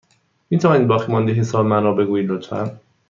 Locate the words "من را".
1.65-1.93